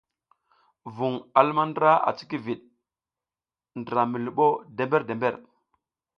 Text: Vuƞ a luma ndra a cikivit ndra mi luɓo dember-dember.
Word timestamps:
Vuƞ 0.95 1.15
a 1.37 1.39
luma 1.47 1.63
ndra 1.69 1.91
a 2.07 2.09
cikivit 2.17 2.61
ndra 3.79 4.01
mi 4.11 4.17
luɓo 4.25 4.47
dember-dember. 4.77 5.35